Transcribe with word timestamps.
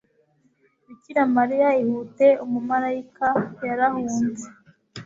Bikira 0.87 1.21
Mariya 1.35 1.69
Ihute 1.83 2.27
Umumarayika 2.43 3.27
yarahunze 3.67 4.45